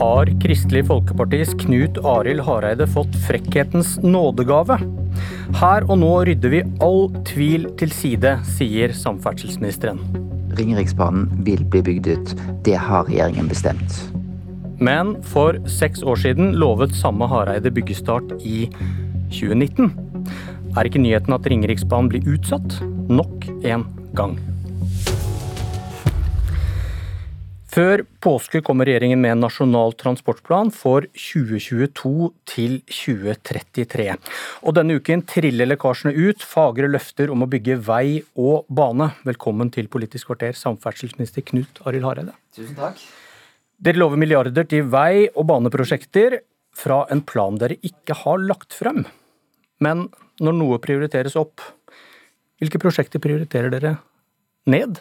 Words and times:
Har 0.00 0.30
Kristelig 0.40 0.86
Folkepartis 0.88 1.50
Knut 1.60 1.98
Arild 2.08 2.40
Hareide 2.46 2.86
fått 2.88 3.12
frekkhetens 3.26 3.98
nådegave? 4.00 4.78
Her 5.60 5.84
og 5.92 5.98
nå 6.00 6.12
rydder 6.24 6.54
vi 6.54 6.62
all 6.80 7.10
tvil 7.28 7.66
til 7.76 7.92
side, 7.92 8.32
sier 8.48 8.94
samferdselsministeren. 8.96 10.00
Ringeriksbanen 10.56 11.28
vil 11.44 11.66
bli 11.68 11.84
bygd 11.84 12.08
ut. 12.14 12.32
Det 12.64 12.78
har 12.80 13.04
regjeringen 13.10 13.50
bestemt. 13.52 13.98
Men 14.80 15.18
for 15.34 15.60
seks 15.68 16.00
år 16.00 16.16
siden 16.24 16.54
lovet 16.56 16.96
samme 16.96 17.28
Hareide 17.28 17.68
byggestart 17.68 18.32
i 18.40 18.70
2019. 19.28 19.92
Er 20.80 20.88
ikke 20.88 21.04
nyheten 21.04 21.36
at 21.36 21.52
Ringeriksbanen 21.52 22.08
blir 22.08 22.38
utsatt 22.38 22.80
nok 23.12 23.50
en 23.68 23.84
gang? 24.16 24.40
Før 27.70 28.00
påske 28.18 28.58
kommer 28.66 28.88
regjeringen 28.88 29.20
med 29.22 29.36
en 29.36 29.44
nasjonal 29.44 29.92
transportplan 29.94 30.72
for 30.74 31.04
2022 31.14 32.30
til 32.50 32.80
2033. 32.90 34.08
Og 34.66 34.74
denne 34.74 34.96
uken 34.98 35.22
triller 35.30 35.70
lekkasjene 35.70 36.10
ut, 36.16 36.42
fagre 36.42 36.90
løfter 36.90 37.30
om 37.30 37.46
å 37.46 37.48
bygge 37.52 37.76
vei 37.86 38.24
og 38.34 38.66
bane. 38.74 39.12
Velkommen 39.28 39.70
til 39.70 39.86
Politisk 39.92 40.32
kvarter, 40.32 40.58
samferdselsminister 40.58 41.46
Knut 41.46 41.78
Arild 41.86 42.08
Hareide. 42.08 42.34
Tusen 42.58 42.74
takk. 42.74 42.98
Dere 43.78 44.02
lover 44.02 44.18
milliarder 44.18 44.66
til 44.66 44.90
vei- 44.90 45.30
og 45.30 45.46
baneprosjekter 45.52 46.40
fra 46.74 47.04
en 47.14 47.22
plan 47.22 47.54
dere 47.60 47.78
ikke 47.86 48.18
har 48.24 48.42
lagt 48.50 48.74
frem. 48.74 49.04
Men 49.78 50.08
når 50.42 50.58
noe 50.58 50.82
prioriteres 50.82 51.38
opp, 51.38 51.62
hvilke 52.58 52.82
prosjekter 52.82 53.22
prioriterer 53.22 53.70
dere 53.70 54.00
ned? 54.66 54.98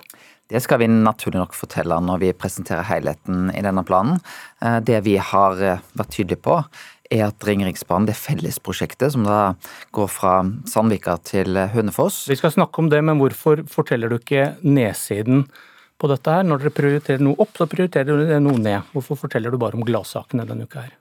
Det 0.50 0.62
skal 0.66 0.82
vi 0.82 0.88
naturlig 0.90 1.38
nok 1.38 1.54
fortelle 1.54 2.00
når 2.02 2.22
vi 2.24 2.30
presenterer 2.34 2.88
helheten 2.90 3.52
i 3.54 3.62
denne 3.62 3.84
planen. 3.86 4.18
Eh, 4.66 4.80
det 4.82 5.04
vi 5.06 5.20
har 5.22 5.62
eh, 5.62 5.84
vært 5.94 6.16
tydelige 6.16 6.42
på, 6.48 6.56
er 7.10 7.28
at 7.28 7.46
Ringeriksbanen, 7.46 8.08
det 8.10 8.18
fellesprosjektet 8.18 9.14
som 9.14 9.26
da 9.26 9.54
går 9.98 10.10
fra 10.14 10.34
Sandvika 10.70 11.16
til 11.26 11.58
Hønefoss 11.74 12.28
Vi 12.30 12.38
skal 12.38 12.54
snakke 12.54 12.82
om 12.84 12.90
det, 12.90 13.02
men 13.06 13.18
hvorfor 13.22 13.64
forteller 13.70 14.10
du 14.10 14.20
ikke 14.20 14.52
nedsiden 14.66 15.48
på 16.02 16.10
dette 16.10 16.34
her? 16.34 16.46
Når 16.46 16.64
dere 16.64 16.76
prioriterer 16.82 17.24
noe 17.26 17.38
opp, 17.42 17.54
så 17.58 17.70
prioriterer 17.70 18.26
dere 18.26 18.42
noe 18.42 18.62
ned. 18.62 18.90
Hvorfor 18.94 19.22
forteller 19.26 19.54
du 19.54 19.62
bare 19.62 19.78
om 19.78 19.86
gladsakene 19.86 20.46
denne 20.50 20.70
uka 20.70 20.86
her? 20.86 20.98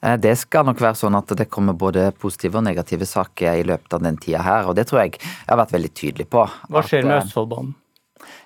Eh, 0.00 0.16
det 0.24 0.36
skal 0.40 0.68
nok 0.68 0.80
være 0.80 1.02
sånn 1.04 1.20
at 1.20 1.36
det 1.36 1.50
kommer 1.52 1.76
både 1.76 2.10
positive 2.16 2.60
og 2.60 2.68
negative 2.68 3.08
saker 3.08 3.60
i 3.60 3.68
løpet 3.68 3.96
av 3.96 4.04
den 4.08 4.20
tida 4.20 4.44
her, 4.44 4.68
og 4.68 4.76
det 4.80 4.88
tror 4.88 5.04
jeg 5.04 5.16
jeg 5.18 5.48
har 5.52 5.60
vært 5.66 5.76
veldig 5.76 5.96
tydelig 5.96 6.30
på. 6.32 6.44
Hva 6.68 6.84
skjer 6.84 7.04
At, 7.04 7.12
med 7.12 7.20
Østfoldbanen? 7.22 7.80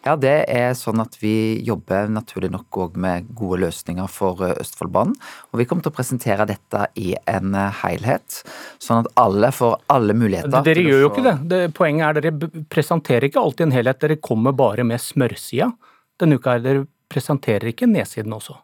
Ja, 0.06 0.14
det 0.16 0.46
er 0.48 0.72
sånn 0.78 1.00
at 1.02 1.18
vi 1.20 1.60
jobber 1.66 2.08
naturlig 2.10 2.50
nok 2.54 2.78
òg 2.84 2.96
med 3.00 3.28
gode 3.36 3.60
løsninger 3.66 4.08
for 4.10 4.40
eh, 4.46 4.54
Østfoldbanen. 4.62 5.16
Og 5.52 5.60
vi 5.60 5.66
kommer 5.68 5.84
til 5.84 5.92
å 5.92 5.96
presentere 5.98 6.46
dette 6.48 6.86
i 6.98 7.12
en 7.28 7.56
eh, 7.58 7.80
helhet, 7.82 8.40
sånn 8.82 9.04
at 9.04 9.10
alle 9.20 9.52
får 9.54 9.76
alle 9.92 10.16
muligheter. 10.16 10.64
Dere 10.66 10.86
gjør 10.86 11.04
jo 11.04 11.10
ikke 11.12 11.26
det. 11.26 11.36
det. 11.50 11.62
Poenget 11.76 12.08
er 12.08 12.20
dere 12.20 12.64
presenterer 12.72 13.28
ikke 13.28 13.42
alltid 13.42 13.68
en 13.68 13.76
helhet. 13.76 14.00
Dere 14.04 14.20
kommer 14.30 14.56
bare 14.56 14.86
med 14.88 15.02
smørsida. 15.02 15.72
Denne 16.18 16.40
uka 16.40 16.56
her, 16.56 16.64
dere 16.64 16.88
presenterer 17.12 17.72
ikke 17.72 17.90
nedsiden 17.90 18.34
også. 18.36 18.56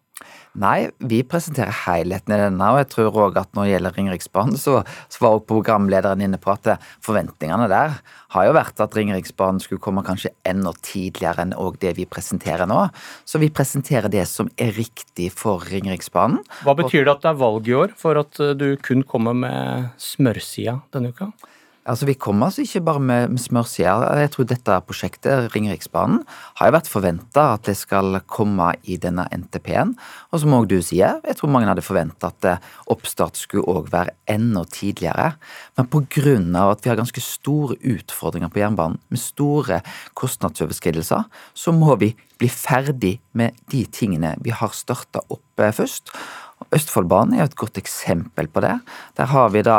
Nei, 0.54 0.86
vi 1.02 1.24
presenterer 1.26 1.74
helheten 1.84 2.30
i 2.30 2.38
denne, 2.38 2.66
og 2.70 2.78
jeg 2.78 2.88
tror 2.92 3.16
òg 3.24 3.38
at 3.40 3.50
når 3.56 3.66
det 3.66 3.72
gjelder 3.72 3.96
Ringeriksbanen, 3.98 4.58
så, 4.60 4.76
så 5.10 5.22
var 5.24 5.38
òg 5.40 5.48
programlederen 5.50 6.22
inne 6.22 6.38
på 6.38 6.52
at 6.52 6.68
eh, 6.70 6.84
forventningene 7.02 7.66
der 7.72 7.96
har 8.34 8.46
jo 8.46 8.52
vært 8.54 8.82
at 8.82 8.94
Ringeriksbanen 8.94 9.58
skulle 9.62 9.82
komme 9.82 10.04
kanskje 10.06 10.30
enda 10.46 10.70
tidligere 10.86 11.42
enn 11.42 11.56
òg 11.58 11.80
det 11.82 11.96
vi 11.98 12.06
presenterer 12.06 12.70
nå. 12.70 12.84
Så 13.26 13.42
vi 13.42 13.50
presenterer 13.54 14.06
det 14.12 14.28
som 14.30 14.50
er 14.54 14.70
riktig 14.78 15.32
for 15.34 15.64
Ringeriksbanen. 15.70 16.38
Hva 16.62 16.76
betyr 16.78 17.02
det 17.02 17.16
at 17.16 17.26
det 17.26 17.32
er 17.32 17.42
valg 17.42 17.70
i 17.70 17.74
år 17.80 17.98
for 17.98 18.22
at 18.22 18.38
eh, 18.38 18.54
du 18.54 18.68
kun 18.78 19.02
kommer 19.02 19.34
med 19.34 19.90
smørsida 19.98 20.78
denne 20.94 21.10
uka? 21.10 21.32
Altså, 21.84 22.06
Vi 22.06 22.14
kommer 22.14 22.46
altså 22.46 22.62
ikke 22.64 22.80
bare 22.80 23.00
med, 23.00 23.28
med 23.28 23.38
smørsider. 23.38 24.18
Jeg 24.18 24.30
tror 24.32 24.46
dette 24.48 24.80
prosjektet, 24.88 25.50
Ringeriksbanen, 25.54 26.22
har 26.56 26.70
jo 26.70 26.74
vært 26.78 26.88
forventa 26.88 27.44
at 27.54 27.68
det 27.68 27.76
skal 27.76 28.20
komme 28.24 28.70
i 28.88 28.96
denne 29.00 29.26
NTP-en. 29.28 29.92
Og 30.32 30.40
som 30.40 30.56
òg 30.56 30.68
du 30.70 30.78
sier, 30.80 31.20
jeg 31.20 31.36
tror 31.36 31.52
mange 31.52 31.68
hadde 31.68 31.84
forventa 31.84 32.32
at 32.32 32.64
oppstart 32.90 33.36
skulle 33.36 33.68
òg 33.68 33.90
være 33.92 34.16
enda 34.32 34.64
tidligere. 34.64 35.34
Men 35.76 35.90
pga. 35.92 36.70
at 36.70 36.84
vi 36.84 36.88
har 36.88 36.96
ganske 36.96 37.20
store 37.20 37.76
utfordringer 37.76 38.48
på 38.48 38.62
jernbanen, 38.62 38.98
med 39.08 39.20
store 39.20 39.82
kostnadsoverskridelser, 40.14 41.28
så 41.54 41.72
må 41.72 41.96
vi 42.00 42.14
bli 42.38 42.48
ferdig 42.48 43.18
med 43.32 43.54
de 43.70 43.84
tingene 43.86 44.34
vi 44.42 44.50
har 44.54 44.72
starta 44.74 45.22
opp 45.28 45.60
eh, 45.60 45.72
først. 45.74 46.10
Østfoldbanen 46.74 47.36
er 47.36 47.44
et 47.46 47.56
godt 47.58 47.78
eksempel 47.80 48.48
på 48.48 48.62
det. 48.64 48.74
Der 49.18 49.30
har 49.30 49.52
vi 49.54 49.62
da 49.66 49.78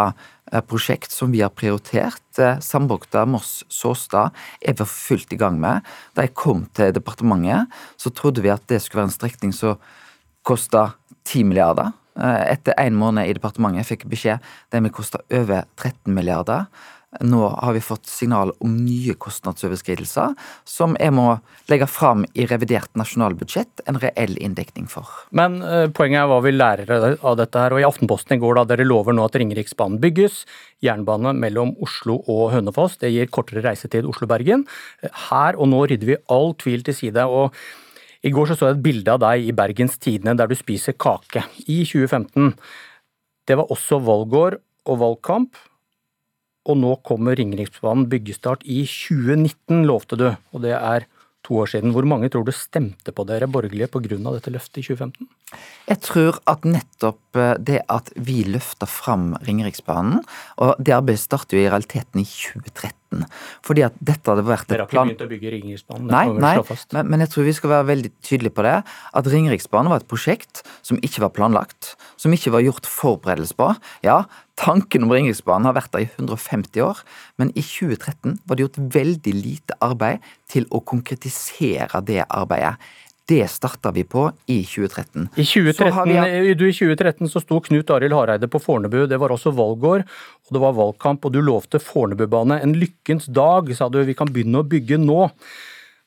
eh, 0.51 0.61
prosjekt 0.61 1.13
som 1.15 1.33
vi 1.33 1.41
har 1.41 1.53
prioritert. 1.55 2.23
Eh, 2.37 2.59
Sandbukta-Moss-Såstad 2.61 4.35
er 4.61 4.77
vi 4.77 4.87
fullt 4.89 5.33
i 5.33 5.39
gang 5.41 5.59
med. 5.61 5.85
Da 6.15 6.27
jeg 6.27 6.35
kom 6.37 6.65
til 6.77 6.93
departementet, 6.95 7.71
så 7.97 8.13
trodde 8.13 8.45
vi 8.45 8.53
at 8.53 8.65
det 8.71 8.81
skulle 8.83 9.03
være 9.03 9.11
en 9.11 9.19
strekning 9.19 9.55
som 9.55 9.79
kosta 10.45 10.91
10 11.25 11.47
milliarder. 11.49 11.93
Eh, 12.19 12.43
Etter 12.53 12.77
en 12.79 12.95
måned 12.99 13.27
i 13.27 13.35
departementet 13.35 13.89
fikk 13.89 14.05
jeg 14.05 14.13
beskjed 14.13 14.51
den 14.71 14.87
vil 14.87 14.93
koste 14.95 15.19
over 15.33 15.65
13 15.75 16.13
milliarder. 16.15 16.69
Nå 17.23 17.47
har 17.49 17.75
vi 17.75 17.81
fått 17.83 18.09
signal 18.09 18.51
om 18.63 18.73
nye 18.83 19.15
kostnadsoverskridelser, 19.21 20.33
som 20.67 20.97
jeg 20.99 21.13
må 21.15 21.27
legge 21.71 21.87
fram 21.89 22.25
i 22.33 22.47
revidert 22.49 22.91
nasjonalbudsjett 22.99 23.85
en 23.89 23.99
reell 24.01 24.35
inndekning 24.41 24.89
for. 24.91 25.07
Men 25.35 25.61
eh, 25.63 25.87
poenget 25.95 26.23
er 26.23 26.31
hva 26.31 26.41
vi 26.43 26.55
lærer 26.55 27.15
av 27.15 27.39
dette 27.39 27.61
her. 27.61 27.75
Og 27.75 27.83
i 27.83 27.87
Aftenposten 27.87 28.37
i 28.37 28.41
går 28.41 28.59
da 28.59 28.65
dere 28.73 28.87
lover 28.87 29.15
nå 29.15 29.25
at 29.27 29.37
Ringeriksbanen 29.39 30.01
bygges. 30.03 30.43
Jernbane 30.83 31.33
mellom 31.37 31.73
Oslo 31.83 32.19
og 32.31 32.51
Hønefoss. 32.55 32.99
Det 33.01 33.13
gir 33.13 33.31
kortere 33.31 33.63
reisetid 33.65 34.07
Oslo-Bergen. 34.09 34.67
Her 35.29 35.57
og 35.59 35.71
nå 35.71 35.85
rydder 35.89 36.13
vi 36.13 36.21
all 36.33 36.53
tvil 36.61 36.85
til 36.85 36.97
side. 36.97 37.25
og 37.25 37.55
i 38.25 38.31
går 38.33 38.49
så, 38.49 38.57
så 38.57 38.71
jeg 38.71 38.79
et 38.79 38.85
bilde 38.85 39.13
av 39.13 39.21
deg 39.21 39.45
i 39.45 39.53
Bergens 39.53 39.99
Tidende 40.01 40.33
der 40.39 40.49
du 40.49 40.57
spiser 40.57 40.97
kake. 40.97 41.43
I 41.69 41.83
2015. 41.85 42.55
Det 43.45 43.57
var 43.59 43.71
også 43.73 44.01
valgår 44.01 44.57
og 44.89 45.01
valgkamp. 45.01 45.59
Og 46.65 46.79
nå 46.81 46.95
kommer 47.05 47.37
Ringeriksbanen 47.37 48.07
byggestart 48.09 48.65
i 48.65 48.81
2019, 48.89 49.85
lovte 49.85 50.17
du. 50.17 50.29
Og 50.55 50.63
det 50.65 50.73
er 50.77 51.05
to 51.45 51.59
år 51.61 51.69
siden. 51.69 51.93
Hvor 51.93 52.07
mange 52.09 52.29
tror 52.33 52.45
du 52.45 52.53
stemte 52.55 53.13
på 53.13 53.25
dere 53.29 53.49
borgerlige 53.51 53.89
pga. 53.91 54.17
dette 54.33 54.53
løftet 54.53 54.81
i 54.81 54.85
2015? 54.87 55.27
Jeg 55.87 56.01
tror 56.01 56.39
at 56.49 56.65
nettopp 56.65 57.37
eh, 57.37 57.53
det 57.59 57.81
at 57.89 58.09
vi 58.17 58.43
løfter 58.43 58.89
fram 58.89 59.35
Ringeriksbanen, 59.45 60.23
og 60.57 60.75
det 60.81 60.95
arbeidet 60.95 61.21
starter 61.21 61.57
jo 61.57 61.63
i 61.63 61.69
realiteten 61.69 62.21
i 62.21 62.25
2013, 62.25 62.93
fordi 63.65 63.85
at 63.87 63.97
dette 63.99 64.31
hadde 64.31 64.45
vært 64.47 64.65
et 64.67 64.69
plan... 64.69 64.77
Dere 64.77 64.85
har 64.85 64.91
ikke 64.91 65.05
begynt 65.09 65.25
å 65.25 65.29
bygge 65.31 65.53
Ringeriksbanen? 65.55 66.07
Nei, 66.11 66.25
nei 66.41 66.55
men, 66.97 67.11
men 67.11 67.23
jeg 67.25 67.33
tror 67.33 67.47
vi 67.47 67.55
skal 67.57 67.73
være 67.73 67.87
veldig 67.91 68.11
tydelige 68.25 68.55
på 68.57 68.65
det. 68.67 68.75
At 69.21 69.29
Ringeriksbanen 69.31 69.93
var 69.93 70.03
et 70.03 70.09
prosjekt 70.11 70.63
som 70.85 70.99
ikke 71.05 71.23
var 71.25 71.33
planlagt. 71.37 71.93
Som 72.21 72.35
ikke 72.35 72.53
var 72.55 72.65
gjort 72.65 72.89
forberedelse 72.89 73.57
på. 73.59 73.71
Ja, 74.05 74.23
tanken 74.59 75.07
om 75.07 75.13
Ringeriksbanen 75.13 75.69
har 75.69 75.77
vært 75.77 75.93
der 75.95 76.05
i 76.05 76.09
150 76.11 76.83
år, 76.85 77.01
men 77.41 77.51
i 77.55 77.63
2013 77.63 78.39
var 78.45 78.57
det 78.57 78.67
gjort 78.67 78.83
veldig 78.95 79.35
lite 79.35 79.79
arbeid 79.83 80.23
til 80.51 80.67
å 80.73 80.81
konkretisere 80.85 82.03
det 82.05 82.23
arbeidet. 82.27 82.75
Det 83.25 83.47
starta 83.49 83.89
vi 83.91 84.03
på 84.05 84.27
i 84.45 84.59
2013. 84.63 85.29
I 85.35 85.43
2013, 85.43 85.73
Så 85.73 85.91
har 85.93 86.05
vi- 86.05 86.53
du, 86.53 86.67
I 86.69 86.73
2013 86.73 87.27
så 87.27 87.41
sto 87.41 87.59
Knut 87.59 87.89
Arild 87.89 88.13
Hareide 88.13 88.47
på 88.47 88.61
Fornebu, 88.61 89.07
det 89.09 89.17
var 89.19 89.29
også 89.33 89.51
valgår, 89.51 90.03
og 90.05 90.51
det 90.53 90.61
var 90.61 90.73
valgkamp, 90.77 91.25
og 91.25 91.31
du 91.33 91.41
lovte 91.41 91.79
Fornebubane. 91.81 92.61
En 92.61 92.75
lykkens 92.75 93.25
dag, 93.25 93.73
sa 93.75 93.89
du, 93.89 94.03
vi 94.05 94.13
kan 94.13 94.27
begynne 94.27 94.61
å 94.61 94.67
bygge 94.67 94.99
nå. 95.01 95.31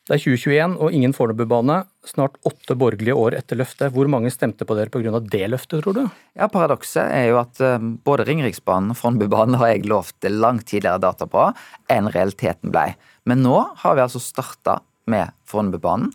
Det 0.07 0.15
er 0.15 0.23
2021 0.23 0.77
og 0.79 0.91
ingen 0.95 1.13
Fornebubane. 1.13 1.83
Snart 2.07 2.39
åtte 2.43 2.73
borgerlige 2.73 3.13
år 3.13 3.35
etter 3.37 3.59
løftet. 3.59 3.91
Hvor 3.93 4.07
mange 4.09 4.31
stemte 4.31 4.65
på 4.65 4.73
dere 4.75 4.89
pga. 4.89 5.19
det 5.29 5.49
løftet, 5.51 5.83
tror 5.83 5.93
du? 5.93 6.09
Ja, 6.35 6.47
Paradokset 6.47 7.03
er 7.13 7.27
jo 7.29 7.37
at 7.37 7.59
eh, 7.61 7.77
både 7.77 8.25
Ringeriksbanen 8.25 8.89
og 8.89 8.97
Fornebubanen 8.97 9.59
har 9.59 9.67
jeg 9.67 9.85
lovt 9.85 10.23
langt 10.23 10.65
tidligere 10.65 10.99
data 10.99 11.27
på 11.27 11.53
enn 11.89 12.09
realiteten 12.09 12.71
blei. 12.71 12.95
Men 13.25 13.43
nå 13.43 13.59
har 13.83 13.95
vi 13.95 14.01
altså 14.01 14.19
starta 14.23 14.79
med 15.05 15.29
Fornebubanen. 15.45 16.09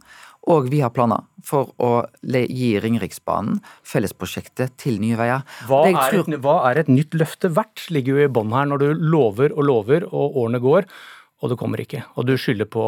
Og 0.52 0.68
vi 0.68 0.82
har 0.84 0.90
planer 0.92 1.24
for 1.44 1.70
å 1.80 1.90
gi 2.20 2.74
Ringeriksbanen 2.84 3.60
fellesprosjektet 3.88 4.74
til 4.80 4.98
Nye 5.00 5.16
Veier. 5.16 5.44
Hva 5.68 5.82
Det 5.86 5.94
jeg 5.94 6.00
er, 6.02 6.20
et, 6.20 6.38
hva 6.44 6.56
er 6.70 6.80
et 6.82 6.90
nytt 6.92 7.16
løfte 7.16 7.48
verdt, 7.56 7.86
ligger 7.94 8.18
jo 8.18 8.26
i 8.26 8.32
bånn 8.32 8.52
her, 8.52 8.68
når 8.68 8.82
du 8.82 8.88
lover 9.14 9.54
og 9.56 9.64
lover, 9.64 10.04
og 10.12 10.36
årene 10.44 10.60
går, 10.60 10.88
og 11.44 11.50
det 11.52 11.58
kommer 11.60 11.80
ikke. 11.82 12.02
Og 12.16 12.26
du 12.28 12.34
skylder 12.40 12.68
på, 12.72 12.84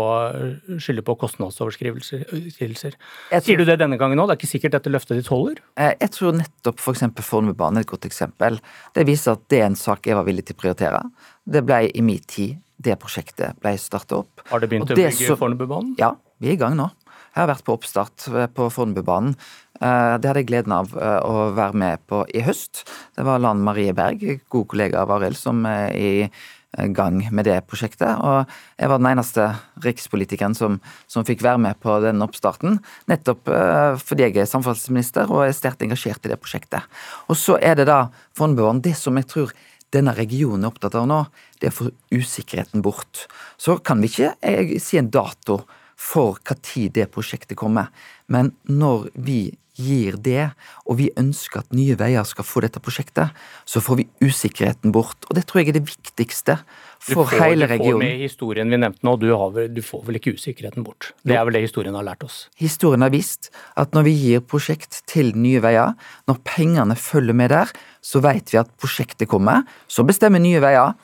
skylder 0.80 1.04
på 1.04 1.16
kostnadsoverskridelser. 1.20 2.22
Tror... 2.28 3.40
Sier 3.44 3.60
du 3.60 3.64
det 3.68 3.78
denne 3.82 3.98
gangen 4.00 4.20
òg? 4.22 4.30
Det 4.30 4.36
er 4.36 4.40
ikke 4.40 4.52
sikkert 4.52 4.76
dette 4.78 4.92
løftet 4.92 5.20
ditt 5.20 5.32
holder? 5.32 5.60
Eh, 5.76 5.92
Jeg 6.00 6.12
tror 6.16 6.36
nettopp 6.38 6.80
f.eks. 6.80 7.04
Fornebubanen 7.26 7.80
er 7.80 7.86
et 7.88 7.90
godt 7.90 8.08
eksempel. 8.08 8.60
Det 8.96 9.04
viser 9.08 9.36
at 9.36 9.44
det 9.52 9.60
er 9.60 9.68
en 9.70 9.76
sak 9.80 10.08
jeg 10.08 10.16
var 10.16 10.28
villig 10.28 10.46
til 10.48 10.56
å 10.56 10.60
prioritere. 10.62 11.02
Det 11.44 11.64
ble 11.68 11.82
i 11.92 12.04
min 12.04 12.22
tid 12.28 12.56
det 12.76 12.96
prosjektet 13.00 13.56
ble 13.64 13.72
starta 13.80 14.20
opp. 14.22 14.44
Har 14.50 14.60
det 14.60 14.68
begynt 14.70 14.90
Og 14.90 14.96
å 14.96 15.00
bygge 15.00 15.28
så- 15.32 15.36
Fornebubanen? 15.40 15.94
Ja, 16.00 16.14
vi 16.40 16.50
er 16.52 16.52
i 16.52 16.60
gang 16.60 16.76
nå. 16.76 16.90
Jeg 17.36 17.42
har 17.42 17.50
vært 17.50 17.66
på 17.66 17.74
oppstart 17.76 18.26
eh, 18.32 18.46
på 18.48 18.70
Fornebubanen 18.72 19.34
Det 19.76 20.24
hadde 20.24 20.40
jeg 20.40 20.46
gleden 20.48 20.72
av 20.72 20.94
å 20.96 21.50
være 21.52 21.76
med 21.76 22.00
på 22.08 22.22
i 22.32 22.40
høst. 22.40 22.86
Det 23.12 23.26
var 23.28 23.42
Lan 23.44 23.60
Marie 23.60 23.92
Berg, 23.92 24.22
god 24.48 24.64
kollega 24.72 25.02
av 25.02 25.12
Arild, 25.12 25.36
som 25.36 25.60
er 25.68 25.92
i 25.92 26.88
gang 26.96 27.18
med 27.28 27.44
det 27.44 27.58
prosjektet. 27.68 28.08
Og 28.24 28.48
jeg 28.80 28.88
var 28.88 29.02
den 29.02 29.10
eneste 29.10 29.50
rikspolitikeren 29.84 30.56
som, 30.56 30.80
som 31.12 31.28
fikk 31.28 31.44
være 31.44 31.60
med 31.60 31.76
på 31.84 31.98
den 32.00 32.24
oppstarten. 32.24 32.80
Nettopp 33.12 33.52
fordi 34.00 34.30
jeg 34.30 34.40
er 34.40 34.48
samferdselsminister 34.48 35.28
og 35.28 35.44
er 35.44 35.52
sterkt 35.60 35.84
engasjert 35.84 36.24
i 36.24 36.32
det 36.32 36.40
prosjektet. 36.40 36.88
Og 37.28 37.36
så 37.36 37.60
er 37.60 37.76
det 37.76 37.90
da 37.92 38.06
Fornebubanen. 38.40 38.80
Det 38.88 38.96
som 38.96 39.20
jeg 39.20 39.28
tror 39.28 39.52
denne 39.92 40.16
regionen 40.16 40.64
er 40.64 40.72
opptatt 40.72 40.96
av 40.98 41.04
nå, 41.08 41.24
det 41.60 41.68
er 41.68 41.76
å 41.76 41.82
få 41.84 41.92
usikkerheten 42.16 42.80
bort. 42.84 43.26
Så 43.60 43.76
kan 43.84 44.00
vi 44.00 44.08
ikke 44.08 44.32
jeg, 44.40 44.80
si 44.80 44.96
en 44.96 45.12
dato 45.12 45.66
for 45.96 46.38
tid 46.62 46.92
det 46.92 47.10
prosjektet 47.12 47.56
kommer, 47.56 47.88
men 48.28 48.52
når 48.68 49.08
vi 49.14 49.56
gir 49.76 50.16
det, 50.24 50.50
og 50.88 50.98
vi 51.00 51.10
ønsker 51.20 51.60
at 51.60 51.74
Nye 51.76 51.96
Veier 52.00 52.24
skal 52.28 52.46
få 52.48 52.62
dette 52.64 52.80
prosjektet, 52.82 53.32
så 53.68 53.82
får 53.84 54.00
vi 54.00 54.06
usikkerheten 54.24 54.92
bort. 54.94 55.26
Og 55.28 55.36
det 55.36 55.44
tror 55.48 55.60
jeg 55.60 55.72
er 55.72 55.78
det 55.78 55.84
viktigste 55.88 56.56
for 57.02 57.28
får, 57.28 57.36
hele 57.42 57.68
regionen. 57.68 58.00
Du 58.00 58.06
får 58.06 58.16
med 58.16 58.24
historien 58.24 58.72
vi 58.72 58.80
nevnte 58.80 59.06
nå, 59.06 59.16
du, 59.20 59.28
har, 59.36 59.60
du, 59.68 59.82
får 59.84 60.04
vel 60.08 60.20
ikke 60.20 60.36
usikkerheten 60.38 60.86
bort. 60.86 61.12
Det 61.28 61.36
er 61.36 61.44
vel 61.46 61.58
det 61.58 61.66
historien 61.66 61.96
har 61.98 62.06
lært 62.06 62.24
oss. 62.26 62.46
Historien 62.60 63.04
har 63.04 63.12
vist 63.12 63.50
at 63.76 63.92
når 63.96 64.08
vi 64.08 64.16
gir 64.16 64.44
prosjekt 64.44 65.02
til 65.10 65.34
Nye 65.36 65.60
Veier, 65.64 65.92
når 66.30 66.40
pengene 66.48 66.96
følger 66.96 67.36
med 67.36 67.52
der, 67.52 67.72
så 68.00 68.24
vet 68.24 68.54
vi 68.54 68.62
at 68.62 68.72
prosjektet 68.80 69.28
kommer. 69.28 69.66
Så 69.92 70.06
bestemmer 70.08 70.42
Nye 70.42 70.62
Veier 70.64 70.96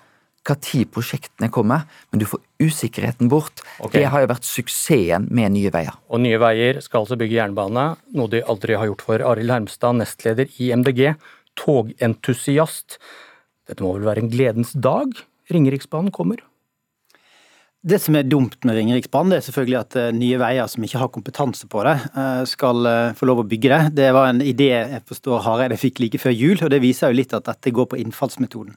hva 0.47 0.57
tid 0.59 0.91
prosjektene 0.91 1.51
kommer, 1.55 1.87
men 2.11 2.23
du 2.23 2.27
får 2.27 2.43
usikkerheten 2.63 3.31
bort. 3.31 3.63
Okay. 3.79 4.01
Det 4.01 4.11
har 4.11 4.25
jo 4.25 4.31
vært 4.33 4.49
suksessen 4.49 5.29
med 5.31 5.55
Nye 5.55 5.71
Veier. 5.75 5.99
Og 6.11 6.23
Nye 6.25 6.41
Veier 6.43 6.81
skal 6.83 7.05
altså 7.05 7.19
bygge 7.21 7.39
jernbane, 7.39 7.93
noe 8.17 8.33
de 8.33 8.43
aldri 8.43 8.79
har 8.79 8.91
gjort 8.91 9.07
for 9.07 9.27
Arild 9.33 9.55
Hermstad, 9.55 10.01
nestleder 10.01 10.51
i 10.59 10.73
MDG, 10.75 11.13
togentusiast. 11.59 12.99
Dette 13.69 13.85
må 13.85 13.95
vel 13.97 14.09
være 14.09 14.25
en 14.25 14.33
gledens 14.33 14.75
dag? 14.75 15.15
Ringeriksbanen 15.53 16.15
kommer? 16.15 16.43
Det 17.83 17.99
som 17.99 18.15
er 18.15 18.29
dumt 18.31 18.61
med 18.63 18.77
Ringeriksbanen, 18.79 19.33
det 19.33 19.41
er 19.41 19.47
selvfølgelig 19.49 19.79
at 19.81 19.97
eh, 19.99 20.13
Nye 20.15 20.39
Veier, 20.39 20.69
som 20.71 20.85
ikke 20.87 21.01
har 21.03 21.09
kompetanse 21.11 21.67
på 21.67 21.81
det, 21.83 21.97
eh, 22.15 22.43
skal 22.47 22.87
eh, 22.87 23.15
få 23.19 23.27
lov 23.27 23.41
å 23.43 23.47
bygge 23.51 23.73
det. 23.73 23.81
Det 23.99 24.13
var 24.15 24.29
en 24.31 24.39
idé 24.39 24.69
jeg 24.71 25.01
forstår 25.11 25.43
Hareide 25.43 25.81
fikk 25.81 25.99
like 25.99 26.21
før 26.23 26.31
jul, 26.31 26.55
og 26.63 26.71
det 26.71 26.79
viser 26.85 27.11
jo 27.11 27.19
litt 27.19 27.35
at 27.35 27.49
dette 27.51 27.75
går 27.75 27.89
på 27.91 27.99
innfallsmetoden. 27.99 28.77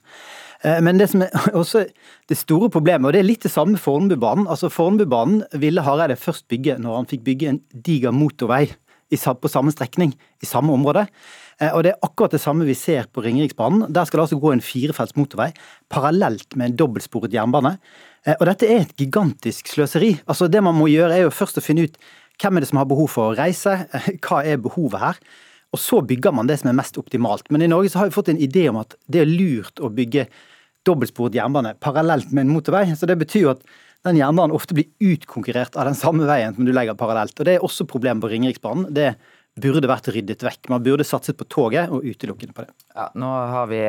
Eh, 0.66 0.82
men 0.82 0.98
det 1.00 1.10
som 1.12 1.24
er 1.26 1.34
også 1.62 1.86
det 2.30 2.40
store 2.40 2.72
problemet, 2.74 3.10
og 3.10 3.16
det 3.16 3.22
er 3.22 3.30
litt 3.30 3.46
det 3.46 3.54
samme 3.54 3.76
med 3.76 3.84
Fornebubanen. 3.84 4.50
Altså 4.50 4.72
Fornebubanen 4.74 5.44
ville 5.62 5.86
Hareide 5.86 6.18
først 6.20 6.48
bygge 6.52 6.80
når 6.82 7.02
han 7.02 7.12
fikk 7.12 7.26
bygge 7.28 7.54
en 7.54 7.62
diger 7.86 8.16
motorvei 8.16 8.68
på 9.16 9.50
samme 9.52 9.72
strekning, 9.72 10.16
i 10.42 10.48
samme 10.50 10.74
område. 10.74 11.06
Eh, 11.62 11.72
og 11.72 11.84
Det 11.84 11.94
er 11.94 12.04
akkurat 12.04 12.32
det 12.32 12.42
samme 12.42 12.66
vi 12.66 12.74
ser 12.74 13.06
på 13.14 13.22
Ringeriksbanen. 13.24 13.94
Der 13.94 14.06
skal 14.06 14.20
det 14.20 14.24
altså 14.26 14.42
gå 14.42 14.52
en 14.52 14.66
firefelts 14.66 15.16
motorvei 15.16 15.52
parallelt 15.90 16.56
med 16.56 16.72
en 16.72 16.76
dobbeltsporet 16.76 17.34
jernbane. 17.34 17.78
Eh, 18.26 18.36
og 18.40 18.46
Dette 18.50 18.68
er 18.68 18.82
et 18.82 18.98
gigantisk 18.98 19.68
sløseri. 19.68 20.20
Altså 20.28 20.48
Det 20.48 20.64
man 20.64 20.76
må 20.76 20.90
gjøre, 20.90 21.14
er 21.14 21.28
jo 21.28 21.30
først 21.30 21.58
å 21.58 21.64
finne 21.64 21.86
ut 21.86 21.98
hvem 22.42 22.58
er 22.58 22.66
det 22.66 22.68
som 22.68 22.82
har 22.82 22.90
behov 22.90 23.08
for 23.08 23.32
å 23.32 23.38
reise, 23.38 23.88
hva 24.26 24.44
er 24.44 24.58
behovet 24.58 25.00
her. 25.00 25.20
Og 25.72 25.80
så 25.80 26.02
bygger 26.02 26.34
man 26.36 26.48
det 26.48 26.60
som 26.60 26.70
er 26.70 26.76
mest 26.76 26.98
optimalt. 26.98 27.48
Men 27.52 27.62
i 27.62 27.68
Norge 27.68 27.90
så 27.92 28.00
har 28.00 28.10
vi 28.10 28.16
fått 28.16 28.30
en 28.34 28.42
idé 28.42 28.68
om 28.70 28.82
at 28.82 28.96
det 29.08 29.22
er 29.22 29.32
lurt 29.32 29.80
å 29.80 29.92
bygge 29.92 30.28
dobbeltsporet 30.86 31.38
jernbane 31.38 31.76
parallelt 31.82 32.32
med 32.32 32.46
en 32.46 32.54
motorvei. 32.56 32.88
Så 32.96 33.10
det 33.10 33.18
betyr 33.22 33.46
jo 33.46 33.54
at 33.56 33.66
den 34.06 34.20
jernbanen 34.20 34.54
ofte 34.56 34.78
blir 34.78 34.92
utkonkurrert 35.02 35.78
av 35.80 35.90
den 35.90 35.98
samme 35.98 36.28
veien 36.30 36.54
som 36.56 36.68
du 36.68 36.74
legger 36.74 36.98
parallelt. 36.98 37.38
Og 37.40 37.48
Det 37.48 37.56
er 37.56 37.66
også 37.66 37.88
problemet 37.90 38.22
på 38.22 38.30
Ringeriksbanen. 38.34 38.92
Det 38.94 39.16
burde 39.62 39.90
vært 39.90 40.12
ryddet 40.14 40.46
vekk. 40.46 40.70
Man 40.70 40.84
burde 40.86 41.08
satset 41.08 41.38
på 41.40 41.48
toget 41.50 41.90
og 41.90 42.06
utelukkende 42.06 42.54
på 42.54 42.68
det. 42.68 42.74
Ja, 42.96 43.10
nå 43.14 43.28
har 43.28 43.68
vi 43.68 43.82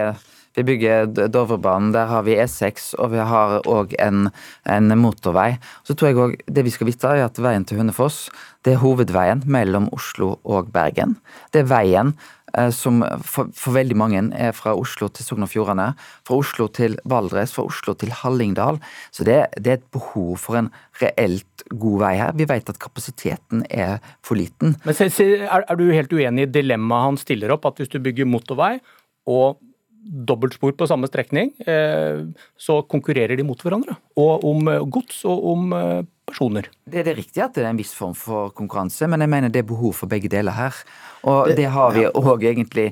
vi 0.57 0.65
bygger 0.65 1.29
Dovrebanen, 1.29 1.91
der 1.93 2.09
har 2.09 2.23
vi 2.25 2.39
E6 2.41 2.95
og 2.97 3.11
vi 3.13 3.21
har 3.21 3.59
òg 3.69 3.93
en, 4.01 4.31
en, 4.65 4.95
motorvei. 4.97 5.59
Så 5.85 5.93
tror 5.93 6.09
jeg 6.09 6.17
også, 6.17 6.47
Det 6.49 6.65
vi 6.65 6.73
skal 6.73 6.89
vite, 6.89 7.11
er 7.13 7.27
at 7.27 7.39
veien 7.39 7.67
til 7.69 7.77
Hundefoss 7.77 8.31
det 8.65 8.73
er 8.75 8.81
hovedveien 8.83 9.45
mellom 9.47 9.91
Oslo 9.95 10.39
og 10.43 10.73
Bergen. 10.75 11.19
Det 11.55 11.61
er 11.61 11.69
veien 11.71 12.15
eh, 12.57 12.73
som 12.75 13.05
for, 13.23 13.53
for, 13.55 13.77
veldig 13.77 13.99
mange 14.01 14.25
er 14.35 14.57
fra 14.57 14.73
Oslo 14.75 15.07
til 15.13 15.29
Sogn 15.29 15.47
og 15.47 15.53
Fjordane. 15.53 15.93
Fra 16.27 16.41
Oslo 16.41 16.67
til 16.75 16.97
Valdres, 17.05 17.53
fra 17.55 17.63
Oslo 17.69 17.95
til 17.95 18.11
Hallingdal. 18.11 18.81
Så 19.15 19.29
det, 19.29 19.39
det 19.61 19.75
er 19.75 19.79
et 19.79 19.89
behov 19.95 20.35
for 20.43 20.59
en 20.59 20.73
reelt 21.03 21.67
god 21.69 22.01
vei 22.01 22.15
her. 22.19 22.35
Vi 22.35 22.49
vet 22.49 22.73
at 22.73 22.81
kapasiteten 22.83 23.63
er 23.71 24.01
for 24.25 24.41
liten. 24.41 24.75
Men 24.89 24.99
er, 24.99 25.63
er 25.63 25.79
du 25.79 25.87
helt 25.93 26.17
uenig 26.17 26.49
i 26.49 26.55
dilemmaet 26.59 27.11
han 27.13 27.21
stiller 27.23 27.55
opp, 27.55 27.69
at 27.69 27.79
hvis 27.79 27.93
du 27.93 28.01
bygger 28.03 28.27
motorvei 28.27 28.79
og 29.27 29.63
dobbeltspor 30.07 30.77
på 30.79 30.87
samme 30.87 31.09
strekning, 31.11 31.53
eh, 31.67 32.27
så 32.59 32.83
konkurrerer 32.87 33.37
de 33.37 33.47
mot 33.47 33.63
hverandre. 33.63 33.97
Og 34.17 34.45
om 34.47 34.69
eh, 34.71 34.85
gods 34.87 35.25
og 35.27 35.49
om 35.53 35.73
eh, 35.75 36.05
personer. 36.27 36.69
Det 36.87 37.01
er 37.01 37.09
det 37.09 37.17
riktig 37.21 37.43
at 37.43 37.55
det 37.55 37.65
er 37.65 37.71
en 37.71 37.79
viss 37.79 37.93
form 37.95 38.15
for 38.19 38.53
konkurranse, 38.57 39.07
men 39.11 39.23
jeg 39.23 39.31
mener 39.31 39.53
det 39.53 39.63
er 39.63 39.69
behov 39.69 39.95
for 39.99 40.11
begge 40.11 40.31
deler 40.31 40.55
her. 40.55 40.79
Og 41.27 41.51
det, 41.51 41.57
det 41.59 41.71
har 41.75 41.95
vi 41.95 42.05
òg 42.07 42.45
egentlig 42.47 42.85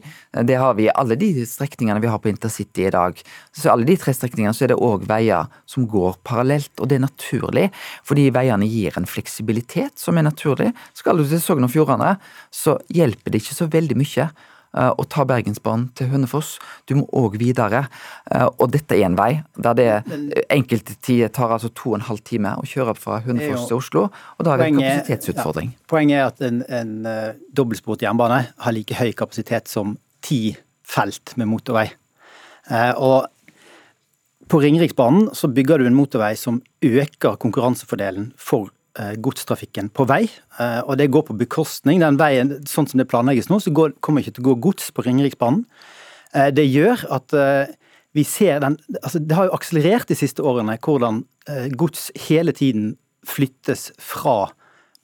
Det 0.46 0.56
har 0.58 0.72
vi 0.74 0.88
i 0.88 0.90
alle 0.90 1.14
de 1.18 1.44
strekningene 1.46 2.00
vi 2.02 2.10
har 2.10 2.18
på 2.18 2.30
intercity 2.32 2.88
i 2.88 2.94
dag. 2.94 3.20
Så 3.54 3.70
alle 3.70 3.86
de 3.86 3.96
tre 4.00 4.14
strekningene 4.16 4.54
så 4.56 4.66
er 4.66 4.72
det 4.72 4.80
òg 4.82 5.06
veier 5.06 5.50
som 5.70 5.86
går 5.90 6.18
parallelt, 6.26 6.72
og 6.80 6.90
det 6.90 6.98
er 6.98 7.06
naturlig. 7.06 7.68
Fordi 8.06 8.30
veiene 8.34 8.66
gir 8.70 8.98
en 8.98 9.06
fleksibilitet 9.06 10.02
som 10.02 10.18
er 10.18 10.26
naturlig. 10.26 10.72
Skal 10.98 11.18
du 11.18 11.26
til 11.28 11.42
Sogn 11.42 11.66
og 11.66 11.74
Fjordane, 11.74 12.16
så 12.50 12.78
hjelper 12.90 13.30
det 13.30 13.44
ikke 13.44 13.58
så 13.60 13.70
veldig 13.70 13.98
mye 14.02 14.30
og 14.74 15.06
ta 15.12 15.24
Bergensbanen 15.28 15.88
til 15.96 16.10
Hønefoss. 16.10 16.56
Du 16.88 16.96
må 16.98 17.04
òg 17.14 17.38
videre. 17.40 17.84
Eh, 18.30 18.46
og 18.58 18.72
dette 18.74 18.96
er 18.96 19.06
en 19.08 19.18
vei 19.18 19.30
der 19.54 19.78
det 19.78 19.88
enkelte 20.52 20.96
tider 21.04 21.32
tar 21.34 21.54
altså 21.54 21.70
to 21.70 21.92
og 21.92 22.00
en 22.00 22.06
halv 22.08 22.24
time 22.26 22.56
å 22.58 22.66
kjøre 22.68 22.94
opp 22.94 23.02
fra 23.02 23.20
Hønefoss 23.24 23.68
til 23.70 23.78
Oslo. 23.78 24.06
Og 24.38 24.46
da 24.46 24.54
har 24.54 24.62
vi 24.62 24.70
en 24.72 24.80
kapasitetsutfordring. 24.82 25.72
Ja, 25.74 25.88
poenget 25.90 26.18
er 26.18 26.26
at 26.28 26.44
en, 26.44 26.62
en 26.66 26.94
uh, 27.06 27.36
dobbeltsporet 27.54 28.06
jernbane 28.06 28.40
har 28.66 28.76
like 28.76 28.98
høy 28.98 29.12
kapasitet 29.16 29.70
som 29.70 29.96
ti 30.24 30.56
felt 30.84 31.36
med 31.40 31.48
motorvei. 31.52 31.88
Uh, 32.70 32.92
og 32.98 34.48
på 34.50 34.60
Ringeriksbanen 34.60 35.30
så 35.36 35.48
bygger 35.52 35.80
du 35.80 35.88
en 35.88 35.96
motorvei 35.96 36.34
som 36.36 36.60
øker 36.84 37.38
konkurransefordelen 37.40 38.32
for 38.36 38.73
Eh, 38.73 38.73
godstrafikken 38.94 39.90
på 39.94 40.06
vei, 40.06 40.22
eh, 40.60 40.80
og 40.86 40.98
det 41.00 41.10
går 41.10 41.26
på 41.28 41.38
bekostning. 41.38 42.02
Den 42.02 42.18
veien, 42.20 42.56
sånn 42.70 42.86
som 42.90 43.00
det 43.00 43.08
planlegges 43.10 43.50
nå, 43.50 43.58
så 43.62 43.72
går, 43.74 43.96
kommer 44.04 44.22
ikke 44.22 44.36
til 44.36 44.44
å 44.44 44.50
gå 44.52 44.58
gods 44.68 44.90
på 44.94 45.02
Ringeriksbanen. 45.06 45.64
Eh, 46.34 46.50
det 46.54 46.66
gjør 46.68 47.06
at 47.14 47.34
vi 48.14 48.22
ser 48.22 48.60
den 48.62 48.76
altså 49.02 49.18
Det 49.18 49.34
har 49.34 49.48
jo 49.48 49.56
akselerert 49.56 50.06
de 50.06 50.14
siste 50.14 50.42
årene 50.42 50.76
hvordan 50.78 51.24
gods 51.74 52.12
hele 52.28 52.52
tiden 52.54 52.92
flyttes 53.26 53.88
fra 53.98 54.52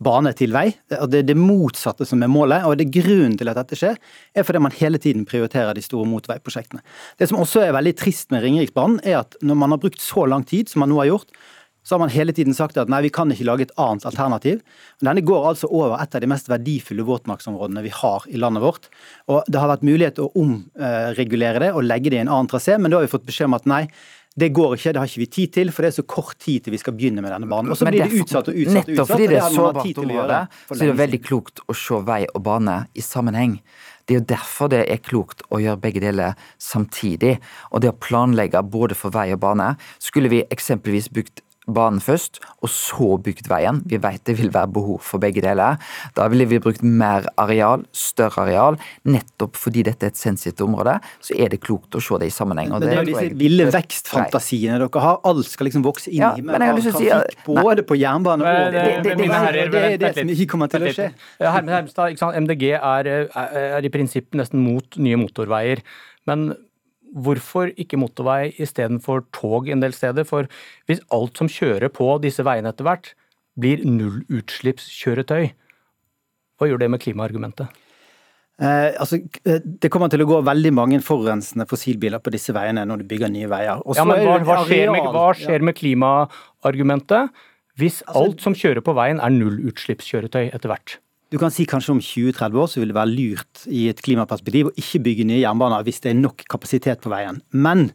bane 0.00 0.32
til 0.36 0.54
vei. 0.54 0.70
Det 0.88 1.20
er 1.20 1.26
det 1.28 1.36
motsatte 1.36 2.06
som 2.08 2.22
er 2.24 2.32
målet, 2.32 2.64
og 2.64 2.78
det 2.78 2.86
er 2.86 3.02
grunnen 3.02 3.36
til 3.38 3.50
at 3.52 3.58
dette 3.60 3.76
skjer, 3.76 3.98
er 4.32 4.46
fordi 4.46 4.62
man 4.64 4.76
hele 4.78 5.00
tiden 5.02 5.26
prioriterer 5.28 5.76
de 5.76 5.84
store 5.84 6.08
motorveiprosjektene. 6.08 6.80
Det 7.20 7.28
som 7.28 7.40
også 7.40 7.66
er 7.66 7.76
veldig 7.76 7.94
trist 8.00 8.32
med 8.32 8.44
Ringeriksbanen, 8.44 9.00
er 9.04 9.20
at 9.20 9.36
når 9.44 9.60
man 9.60 9.74
har 9.74 9.82
brukt 9.82 10.00
så 10.00 10.24
lang 10.30 10.46
tid 10.48 10.72
som 10.72 10.84
man 10.84 10.92
nå 10.92 11.02
har 11.02 11.10
gjort, 11.12 11.34
så 11.82 11.94
har 11.94 12.02
man 12.02 12.12
hele 12.12 12.34
tiden 12.36 12.54
sagt 12.56 12.78
at 12.80 12.90
nei, 12.92 13.00
vi 13.06 13.12
kan 13.14 13.30
ikke 13.32 13.46
lage 13.48 13.66
et 13.66 13.74
annet 13.80 14.04
alternativ. 14.08 14.60
Men 15.00 15.10
denne 15.10 15.24
går 15.26 15.48
altså 15.52 15.70
over 15.72 15.96
et 16.00 16.14
av 16.14 16.22
de 16.22 16.28
mest 16.30 16.50
verdifulle 16.52 17.06
våtmarksområdene 17.08 17.84
vi 17.86 17.92
har 17.94 18.26
i 18.28 18.40
landet 18.40 18.64
vårt. 18.64 18.90
Og 19.32 19.42
Det 19.48 19.60
har 19.60 19.72
vært 19.72 19.86
mulighet 19.86 20.20
å 20.20 20.30
omregulere 20.38 21.64
det 21.64 21.74
og 21.74 21.86
legge 21.86 22.12
det 22.12 22.20
i 22.20 22.24
en 22.24 22.32
annen 22.32 22.50
trasé, 22.50 22.76
men 22.78 22.92
da 22.92 23.00
har 23.00 23.08
vi 23.08 23.14
fått 23.14 23.28
beskjed 23.28 23.50
om 23.50 23.56
at 23.58 23.68
nei, 23.70 23.84
det 24.38 24.52
går 24.54 24.76
ikke, 24.76 24.92
det 24.94 25.00
har 25.00 25.08
ikke 25.10 25.20
vi 25.24 25.26
tid 25.34 25.52
til, 25.56 25.70
for 25.74 25.82
det 25.82 25.90
er 25.90 25.96
så 25.96 26.04
kort 26.06 26.36
tid 26.38 26.62
til 26.64 26.74
vi 26.76 26.78
skal 26.80 26.94
begynne 26.94 27.22
med 27.24 27.32
denne 27.34 27.48
banen. 27.50 27.72
Og 27.72 27.78
så 27.78 27.88
blir 27.88 28.04
det 28.04 28.20
utsatt 28.22 28.46
og 28.52 28.54
utsatt 28.54 28.86
og 28.86 28.92
utsatt. 28.92 28.92
Nettopp 28.94 29.10
fordi 29.10 29.26
det 29.26 29.38
er 29.40 29.56
sårbart 29.56 30.02
område, 30.04 30.38
så 30.70 30.78
er 30.78 30.92
det 30.92 30.98
veldig 31.00 31.20
klokt 31.26 31.62
å 31.66 31.76
se 31.76 31.98
vei 32.06 32.20
og 32.28 32.44
bane 32.46 32.76
i 32.94 33.04
sammenheng. 33.04 33.58
Det 34.06 34.14
er 34.14 34.20
jo 34.20 34.28
derfor 34.30 34.70
det 34.70 34.84
er 34.90 35.02
klokt 35.02 35.42
å 35.50 35.60
gjøre 35.62 35.82
begge 35.82 36.02
deler 36.02 36.38
samtidig. 36.62 37.36
Og 37.70 37.82
det 37.82 37.90
å 37.92 37.98
planlegge 37.98 38.62
både 38.66 38.96
for 38.98 39.14
vei 39.14 39.28
og 39.34 39.42
bane. 39.42 39.72
Skulle 40.02 40.30
vi 40.32 40.44
eksempelvis 40.50 41.10
bygd 41.14 41.42
banen 41.74 42.00
først, 42.04 42.40
og 42.60 42.70
så 42.72 43.16
bygd 43.22 43.48
veien. 43.50 43.80
Vi 43.88 44.00
vet 44.02 44.24
det 44.28 44.36
vil 44.38 44.52
være 44.54 44.70
behov 44.74 45.00
for 45.06 45.22
begge 45.22 45.42
deler. 45.44 45.80
Da 46.16 46.28
ville 46.32 46.46
vi 46.50 46.60
brukt 46.62 46.82
mer 46.84 47.28
areal, 47.40 47.84
større 47.96 48.44
areal. 48.44 48.78
Nettopp 49.08 49.58
fordi 49.60 49.84
dette 49.86 50.08
er 50.08 50.14
et 50.14 50.20
sensitivt 50.20 50.62
område, 50.66 50.98
så 51.24 51.36
er 51.38 51.52
det 51.52 51.60
klokt 51.64 51.96
å 51.96 52.02
se 52.04 52.20
det 52.20 52.30
i 52.30 52.34
sammenheng. 52.34 52.72
men 52.74 52.84
det, 52.84 52.92
er 52.92 53.02
jo 53.02 53.08
disse 53.12 53.40
ville 53.40 53.68
vekstfantasiene 53.72 54.80
dere 54.82 55.04
har. 55.04 55.20
Alt 55.30 55.50
skal 55.50 55.70
liksom 55.70 55.84
vokse 55.86 56.10
inn 56.12 56.22
ja, 56.22 56.32
i 56.36 56.44
med 56.44 56.60
trafikk, 56.60 56.98
si, 56.98 57.10
si, 57.10 57.44
både 57.48 57.84
på 57.86 57.98
jernbane 58.00 58.46
og 58.46 58.74
det, 58.74 58.84
det, 59.04 59.16
det, 59.18 59.28
det, 59.72 59.84
er 59.90 60.00
det 60.02 60.14
som 60.18 60.32
ikke 60.34 60.48
kommer 60.54 60.70
til 60.72 60.86
å 60.86 60.94
skje. 60.94 61.10
Hermstad, 61.40 62.40
MDG 62.44 62.66
er, 62.78 63.12
er 63.30 63.86
i 63.86 63.92
prinsippet 63.92 64.38
nesten 64.40 64.62
mot 64.64 65.00
nye 65.00 65.18
motorveier. 65.20 65.84
Men 66.28 66.50
hvorfor 67.10 67.72
ikke 67.80 67.98
motorvei 68.00 68.52
istedenfor 68.62 69.24
tog 69.34 69.68
en 69.70 69.82
del 69.82 69.94
steder? 69.96 70.26
For 70.28 70.48
hvis 70.90 71.02
alt 71.14 71.40
som 71.40 71.50
kjører 71.50 71.90
på 71.92 72.12
disse 72.22 72.44
veiene 72.46 72.72
etter 72.72 72.86
hvert, 72.86 73.12
blir 73.60 73.82
nullutslippskjøretøy, 73.84 75.50
hva 76.60 76.68
gjør 76.68 76.82
det 76.82 76.90
med 76.92 77.02
klimaargumentet? 77.02 77.80
Eh, 78.60 78.92
altså, 79.00 79.16
eh, 79.48 79.62
det 79.64 79.88
kommer 79.92 80.10
til 80.12 80.20
å 80.20 80.28
gå 80.28 80.38
veldig 80.44 80.72
mange 80.76 80.98
forurensende 81.00 81.64
fossilbiler 81.68 82.20
på 82.20 82.32
disse 82.34 82.52
veiene 82.52 82.84
når 82.84 83.00
du 83.00 83.06
bygger 83.08 83.32
nye 83.32 83.48
veier. 83.48 83.80
Ja, 83.96 84.04
men 84.04 84.20
hva, 84.26 84.34
hva, 84.44 84.58
skjer 84.68 84.92
med, 84.92 85.06
hva 85.16 85.30
skjer 85.36 85.64
med 85.64 85.78
klimaargumentet 85.78 87.46
hvis 87.80 88.02
altså, 88.04 88.26
alt 88.26 88.44
som 88.44 88.56
kjører 88.58 88.84
på 88.84 88.92
veien 88.98 89.22
er 89.24 89.32
nullutslippskjøretøy 89.32 90.50
etter 90.50 90.68
hvert? 90.68 90.98
Du 91.30 91.38
kan 91.38 91.52
si 91.54 91.66
kanskje 91.68 91.94
om 91.94 92.00
20-30 92.02 92.58
år 92.58 92.70
så 92.70 92.80
vil 92.80 92.90
det 92.90 92.96
være 92.96 93.14
lurt 93.14 93.66
i 93.70 93.84
et 93.90 94.00
klimaperspektiv 94.02 94.70
å 94.70 94.74
ikke 94.80 95.02
bygge 95.04 95.26
nye 95.28 95.42
jernbaner 95.44 95.84
hvis 95.86 96.02
det 96.02 96.10
er 96.10 96.18
nok 96.18 96.42
kapasitet 96.50 97.04
på 97.04 97.12
veien. 97.12 97.38
Men 97.54 97.90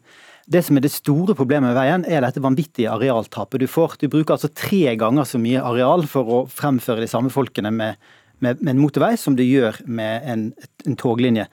det 0.48 0.62
som 0.63 0.77
er 0.77 0.86
det 0.86 0.94
store 0.94 1.36
problemet 1.36 1.72
med 1.72 1.75
veien, 1.75 2.06
er 2.08 2.24
dette 2.24 2.44
vanvittige 2.44 2.94
arealtapet 2.94 3.63
du 3.63 3.68
får. 3.68 3.98
Du 4.00 4.08
bruker 4.13 4.38
altså 4.38 4.51
tre 4.54 4.94
ganger 5.01 5.27
så 5.27 5.42
mye 5.42 5.63
areal 5.63 6.06
for 6.08 6.32
å 6.32 6.44
fremføre 6.48 7.04
de 7.04 7.12
samme 7.12 7.34
folkene 7.34 7.74
med 7.74 8.00
med, 8.44 8.62
med 8.62 8.75
en 8.75 8.82
motorvei 8.82 9.15
som 9.20 9.36
du 9.38 9.44
gjør 9.46 9.82
med 9.88 10.25
en, 10.27 10.46
en 10.86 10.98
toglinje. 11.00 11.48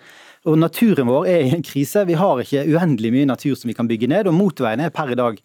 Og 0.49 0.59
Naturen 0.59 1.07
vår 1.07 1.29
er 1.31 1.45
i 1.47 1.53
en 1.55 1.65
krise. 1.67 2.03
Vi 2.09 2.19
har 2.19 2.43
ikke 2.43 2.65
uendelig 2.67 3.13
mye 3.15 3.29
natur 3.31 3.55
som 3.59 3.71
vi 3.71 3.77
kan 3.79 3.91
bygge 3.91 4.11
ned, 4.11 4.27
og 4.27 4.35
motorveien 4.35 4.83
er 4.83 4.95
per 4.95 5.13
i 5.15 5.19
dag 5.19 5.39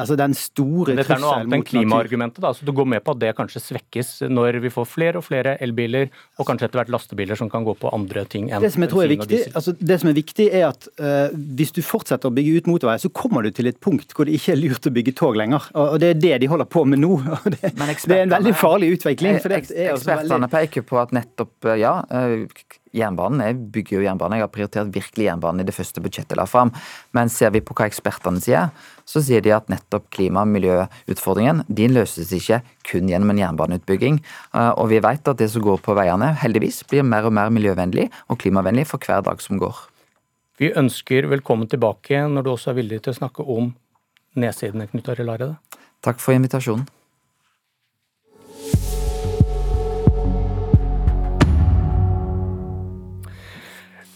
Altså 0.00 0.16
den 0.16 0.32
store 0.32 0.94
Dette 0.96 1.12
er 1.12 1.20
noe 1.20 1.34
annet 1.36 1.58
enn 1.58 1.64
klimaargumentet, 1.68 2.40
da, 2.40 2.54
så 2.56 2.64
du 2.64 2.72
går 2.72 2.86
med 2.94 3.02
på 3.04 3.12
at 3.12 3.20
det 3.20 3.34
kanskje 3.36 3.60
svekkes 3.60 4.12
når 4.32 4.56
vi 4.64 4.70
får 4.72 4.86
flere 4.88 5.20
og 5.20 5.26
flere 5.26 5.58
elbiler, 5.64 6.08
og 6.40 6.48
kanskje 6.48 6.70
etter 6.70 6.80
hvert 6.80 6.92
lastebiler 6.94 7.36
som 7.36 7.50
kan 7.52 7.66
gå 7.66 7.74
på 7.76 7.92
andre 7.92 8.24
ting 8.24 8.48
enn 8.48 8.64
det 8.64 8.72
som 8.72 8.86
jeg 8.86 8.92
tror 8.94 9.04
er 9.04 9.12
viktig, 9.12 9.42
altså 9.52 9.76
det 9.76 10.00
som 10.00 10.08
er 10.08 10.16
viktig 10.16 10.48
er 10.48 10.66
at 10.70 10.88
uh, 10.96 11.36
hvis 11.58 11.74
du 11.76 11.82
fortsetter 11.84 12.30
å 12.30 12.34
bygge 12.34 12.62
ut 12.62 12.72
motorvei, 12.72 12.96
så 13.04 13.12
kommer 13.12 13.44
du 13.44 13.52
til 13.52 13.68
et 13.68 13.80
punkt 13.84 14.16
hvor 14.16 14.28
det 14.28 14.38
ikke 14.40 14.56
er 14.56 14.62
lurt 14.62 14.88
å 14.88 14.94
bygge 14.96 15.16
tog 15.18 15.36
lenger. 15.36 15.68
Og 15.76 15.98
Det 16.00 16.14
er 16.14 16.20
det 16.24 16.34
de 16.46 16.52
holder 16.52 16.68
på 16.72 16.86
med 16.88 17.02
nå. 17.02 17.18
og 17.36 17.48
Det, 17.52 17.74
det 17.76 18.16
er 18.16 18.24
en 18.24 18.36
veldig 18.38 18.54
farlig 18.56 18.94
utvikling. 18.96 19.42
for 19.44 19.52
det 19.52 19.60
er 19.60 19.92
Ekspertene 19.92 20.46
veldig... 20.46 20.52
peker 20.56 20.88
på 20.88 21.02
at 21.02 21.12
nettopp, 21.16 21.72
ja 21.76 21.98
eh, 22.08 22.48
jernbanen. 22.96 23.42
Jeg 23.46 23.58
bygger 23.74 23.96
jo 23.96 24.04
jernbane. 24.06 24.38
Jeg 24.38 24.46
har 24.46 24.52
prioritert 24.52 24.92
virkelig 24.94 25.26
jernbanen 25.28 25.62
i 25.62 25.66
det 25.68 25.74
første 25.76 26.02
budsjettet 26.04 26.34
jeg 26.34 26.40
la 26.40 26.46
fram. 26.48 26.72
Men 27.16 27.32
ser 27.32 27.52
vi 27.54 27.62
på 27.64 27.76
hva 27.76 27.88
ekspertene 27.90 28.42
sier, 28.42 28.70
så 29.08 29.22
sier 29.24 29.44
de 29.44 29.54
at 29.56 29.70
nettopp 29.72 30.08
klima- 30.14 30.44
og 30.44 30.52
miljøutfordringen 30.52 31.64
de 31.68 31.88
løses 31.90 32.32
ikke 32.36 32.62
kun 32.88 33.10
gjennom 33.10 33.34
en 33.34 33.42
jernbaneutbygging. 33.42 34.20
Eh, 34.54 34.72
og 34.76 34.90
vi 34.92 35.02
vet 35.04 35.28
at 35.28 35.40
det 35.40 35.50
som 35.52 35.64
går 35.64 35.82
på 35.84 35.96
veiene, 35.98 36.32
heldigvis 36.42 36.82
blir 36.90 37.06
mer 37.06 37.28
og 37.28 37.36
mer 37.36 37.52
miljøvennlig 37.54 38.08
og 38.28 38.40
klimavennlig 38.42 38.86
for 38.90 39.02
hver 39.02 39.24
dag 39.26 39.42
som 39.42 39.60
går. 39.62 39.88
Vi 40.60 40.72
ønsker 40.78 41.26
velkommen 41.30 41.68
tilbake 41.68 42.26
når 42.28 42.44
du 42.44 42.52
også 42.52 42.70
er 42.72 42.82
villig 42.82 43.02
til 43.02 43.14
å 43.14 43.20
snakke 43.22 43.46
om 43.48 43.72
nedsidene, 44.38 44.86
Knut 44.90 45.08
til 45.08 45.28
Hareide. 45.28 45.56
Takk 46.02 46.20
for 46.20 46.36
invitasjonen. 46.36 46.86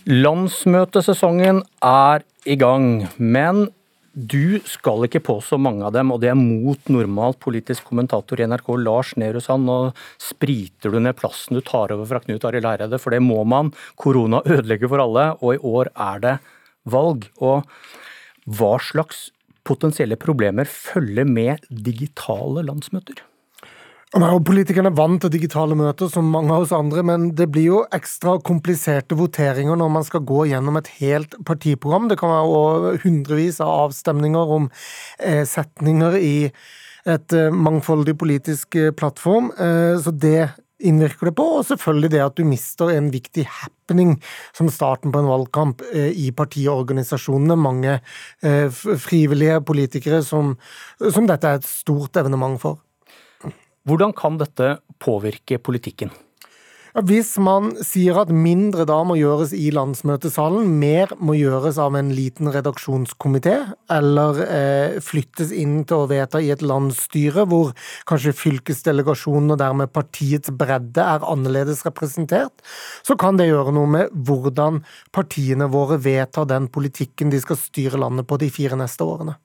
Landsmøtesesongen 0.06 1.64
er 1.82 2.22
i 2.46 2.54
gang, 2.54 3.08
men 3.18 3.64
du 4.14 4.60
skal 4.62 5.02
ikke 5.02 5.18
på 5.26 5.34
så 5.42 5.58
mange 5.58 5.82
av 5.82 5.96
dem, 5.96 6.12
og 6.14 6.20
det 6.22 6.30
er 6.30 6.38
mot 6.38 6.78
normalt 6.94 7.40
politisk 7.42 7.88
kommentator 7.90 8.38
i 8.38 8.46
NRK 8.46 8.70
Lars 8.84 9.10
Nehru 9.18 9.42
Sand. 9.42 9.66
Nå 9.66 9.90
spriter 10.22 10.94
du 10.94 11.00
ned 11.02 11.18
plassen 11.18 11.58
du 11.58 11.60
tar 11.66 11.90
over 11.90 12.06
fra 12.06 12.22
Knut 12.22 12.46
Arild 12.46 12.70
Hareide, 12.70 13.02
for 13.02 13.10
det 13.10 13.20
må 13.26 13.42
man. 13.42 13.74
Korona 13.98 14.44
ødelegger 14.46 14.94
for 14.94 15.02
alle, 15.02 15.26
og 15.42 15.56
i 15.56 15.62
år 15.74 15.90
er 15.90 16.22
det 16.22 16.36
valg. 16.86 17.26
Og 17.42 17.66
hva 18.46 18.76
slags 18.78 19.32
potensielle 19.66 20.14
problemer 20.22 20.70
følger 20.70 21.26
med 21.26 21.66
digitale 21.66 22.62
landsmøter? 22.62 23.26
Politikerne 24.14 24.92
er 24.92 24.94
vant 24.94 25.18
til 25.18 25.32
digitale 25.34 25.74
møter, 25.74 26.06
som 26.06 26.28
mange 26.30 26.54
av 26.54 26.62
oss 26.62 26.72
andre, 26.72 27.02
men 27.02 27.32
det 27.34 27.48
blir 27.50 27.64
jo 27.66 27.78
ekstra 27.94 28.36
kompliserte 28.38 29.16
voteringer 29.18 29.74
når 29.76 29.90
man 29.90 30.06
skal 30.06 30.22
gå 30.22 30.44
gjennom 30.46 30.78
et 30.78 30.90
helt 31.00 31.34
partiprogram. 31.44 32.06
Det 32.08 32.18
kan 32.20 32.30
være 32.30 33.00
hundrevis 33.02 33.58
av 33.60 33.88
avstemninger 33.88 34.52
om 34.58 34.70
eh, 35.18 35.42
setninger 35.42 36.14
i 36.20 36.36
et 36.46 37.34
eh, 37.34 37.50
mangfoldig 37.50 38.14
politisk 38.18 38.78
eh, 38.78 38.94
plattform. 38.94 39.50
Så 39.98 40.14
det 40.14 40.52
innvirker 40.86 41.32
det 41.32 41.34
på, 41.34 41.50
og 41.58 41.66
selvfølgelig 41.66 42.12
det 42.14 42.22
at 42.22 42.38
du 42.38 42.46
mister 42.46 42.94
en 42.94 43.10
viktig 43.10 43.48
happening 43.58 44.20
som 44.54 44.70
starten 44.70 45.10
på 45.10 45.18
en 45.18 45.32
valgkamp 45.32 45.82
i 45.96 46.30
partiorganisasjonene. 46.36 47.56
Mange 47.58 47.98
frivillige 49.08 49.62
politikere 49.66 50.20
som, 50.22 50.54
som 51.00 51.26
dette 51.26 51.48
er 51.48 51.58
et 51.58 51.70
stort 51.70 52.20
evenement 52.20 52.60
for. 52.60 52.85
Hvordan 53.86 54.14
kan 54.18 54.38
dette 54.40 54.78
påvirke 54.98 55.60
politikken? 55.62 56.10
Hvis 57.04 57.34
man 57.36 57.74
sier 57.84 58.16
at 58.22 58.30
mindre 58.32 58.86
da 58.88 58.96
må 59.04 59.18
gjøres 59.18 59.50
i 59.52 59.66
landsmøtesalen, 59.74 60.70
mer 60.80 61.10
må 61.20 61.34
gjøres 61.36 61.76
av 61.82 61.92
en 61.98 62.08
liten 62.16 62.48
redaksjonskomité, 62.54 63.52
eller 63.92 64.40
eh, 64.46 64.94
flyttes 65.04 65.52
inn 65.52 65.82
til 65.84 66.06
å 66.06 66.06
vedta 66.08 66.40
i 66.40 66.48
et 66.54 66.64
landsstyre 66.64 67.44
hvor 67.50 67.74
kanskje 68.08 68.32
fylkesdelegasjonen 68.38 69.52
og 69.52 69.60
dermed 69.60 69.92
partiets 69.92 70.54
bredde 70.56 71.04
er 71.04 71.26
annerledes 71.28 71.84
representert, 71.84 72.64
så 73.04 73.18
kan 73.20 73.36
det 73.36 73.50
gjøre 73.50 73.76
noe 73.76 73.92
med 73.92 74.16
hvordan 74.16 74.80
partiene 75.12 75.68
våre 75.68 76.00
vedtar 76.00 76.48
den 76.48 76.70
politikken 76.72 77.28
de 77.28 77.44
skal 77.44 77.60
styre 77.60 78.00
landet 78.00 78.24
på 78.30 78.40
de 78.40 78.48
fire 78.48 78.80
neste 78.80 79.04
årene. 79.04 79.36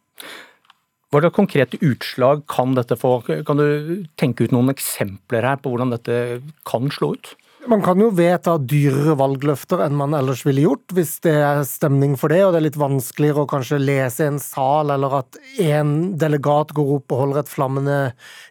Hva 1.11 1.19
slags 1.19 1.35
konkrete 1.35 1.75
utslag 1.83 2.45
kan 2.47 2.71
dette 2.77 2.95
få? 2.95 3.17
Kan 3.43 3.59
du 3.59 4.05
tenke 4.15 4.45
ut 4.47 4.53
noen 4.55 4.71
eksempler 4.71 5.43
her 5.43 5.57
på 5.59 5.73
hvordan 5.73 5.91
dette 5.91 6.39
kan 6.67 6.87
slå 6.87 7.17
ut? 7.17 7.33
Man 7.69 7.83
kan 7.85 7.99
jo 8.01 8.07
vedta 8.17 8.55
dyrere 8.57 9.13
valgløfter 9.19 9.83
enn 9.85 9.93
man 9.93 10.15
ellers 10.17 10.39
ville 10.47 10.63
gjort, 10.63 10.95
hvis 10.97 11.11
det 11.21 11.35
er 11.45 11.59
stemning 11.69 12.15
for 12.17 12.33
det, 12.33 12.39
og 12.41 12.55
det 12.55 12.57
er 12.57 12.65
litt 12.65 12.79
vanskeligere 12.81 13.43
å 13.43 13.49
kanskje 13.49 13.77
lese 13.77 14.25
en 14.25 14.39
sal, 14.41 14.89
eller 14.89 15.13
at 15.19 15.37
en 15.61 15.91
delegat 16.17 16.73
går 16.73 16.89
opp 16.95 17.13
og 17.13 17.21
holder 17.21 17.41
et 17.43 17.51
flammende 17.51 17.97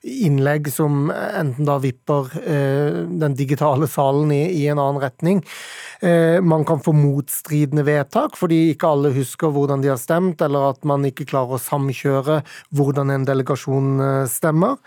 innlegg 0.07 0.71
som 0.71 1.11
enten 1.11 1.67
da 1.67 1.81
vipper 1.83 2.31
eh, 2.39 3.01
den 3.25 3.35
digitale 3.35 3.89
salen 3.91 4.31
i, 4.31 4.45
i, 4.61 4.69
en 4.71 4.79
annen 4.79 5.03
retning. 5.03 5.43
Eh, 6.07 6.39
man 6.47 6.63
kan 6.69 6.79
få 6.79 6.95
motstridende 6.95 7.83
vedtak, 7.89 8.39
fordi 8.39 8.61
ikke 8.77 8.93
alle 8.95 9.11
husker 9.19 9.51
hvordan 9.51 9.83
de 9.83 9.91
har 9.91 9.99
stemt, 9.99 10.39
eller 10.47 10.71
at 10.71 10.87
man 10.87 11.09
ikke 11.09 11.27
klarer 11.33 11.59
å 11.59 11.63
samkjøre 11.65 12.39
hvordan 12.79 13.11
en 13.17 13.27
delegasjon 13.27 13.91
eh, 14.07 14.23
stemmer. 14.31 14.79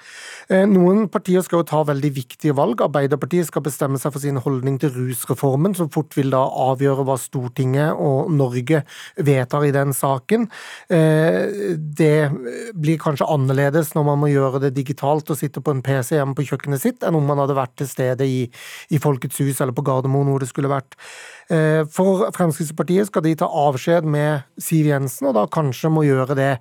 Eh, 0.47 0.63
noen 0.63 1.09
partier 1.11 1.43
skal 1.43 1.65
jo 1.65 1.69
ta 1.75 1.83
veldig 1.91 2.15
viktige 2.23 2.55
valg. 2.55 2.87
Arbeiderpartiet 2.87 3.51
skal 3.51 3.67
bestemme 3.67 3.99
seg 3.99 4.12
for 4.13 4.23
sin 4.23 4.39
holdning 4.41 4.79
til 4.81 4.93
rusreformen, 4.93 5.75
som 5.77 5.89
fort 5.93 6.15
vil 6.17 6.31
da 6.33 6.41
avgjøre 6.67 7.05
hva 7.07 7.17
Stortinget 7.21 7.97
og 7.99 8.31
Norge 8.33 8.83
vedtar 9.17 9.67
i 9.67 9.73
den 9.75 9.93
saken. 9.97 10.47
Eh, 10.93 11.75
det 11.75 12.31
blir 12.77 13.01
kanskje 13.01 13.29
annerledes 13.33 13.93
når 13.97 14.07
man 14.11 14.23
må 14.23 14.31
gjøre 14.31 14.63
det 14.67 14.73
digitalt 14.77 15.29
og 15.33 15.39
sitte 15.39 15.63
på 15.63 15.73
en 15.73 15.83
PC 15.85 16.15
hjemme 16.17 16.37
på 16.37 16.47
kjøkkenet 16.51 16.83
sitt, 16.83 17.03
enn 17.03 17.17
om 17.19 17.27
man 17.27 17.41
hadde 17.43 17.57
vært 17.57 17.77
til 17.81 17.89
stede 17.89 18.27
i, 18.29 18.43
i 18.93 19.01
Folkets 19.01 19.41
hus 19.43 19.61
eller 19.61 19.75
på 19.75 19.85
Gardermoen 19.85 20.31
hvor 20.31 20.43
det 20.43 20.51
skulle 20.51 20.71
vært. 20.71 20.97
Eh, 21.51 21.83
for 21.91 22.29
Fremskrittspartiet 22.35 23.09
skal 23.09 23.25
de 23.25 23.33
ta 23.39 23.47
avskjed 23.47 24.07
med 24.07 24.45
Siv 24.61 24.87
Jensen, 24.87 25.27
og 25.29 25.35
da 25.37 25.43
kanskje 25.51 25.91
må 25.91 26.05
gjøre 26.07 26.37
det 26.39 26.51